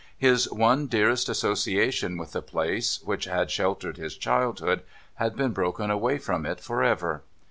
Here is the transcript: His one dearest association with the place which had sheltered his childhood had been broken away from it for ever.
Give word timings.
His 0.17 0.51
one 0.51 0.87
dearest 0.87 1.29
association 1.29 2.17
with 2.17 2.31
the 2.31 2.41
place 2.41 3.03
which 3.03 3.25
had 3.25 3.51
sheltered 3.51 3.97
his 3.97 4.17
childhood 4.17 4.81
had 5.17 5.35
been 5.35 5.51
broken 5.51 5.91
away 5.91 6.17
from 6.17 6.43
it 6.43 6.59
for 6.59 6.81
ever. 6.81 7.21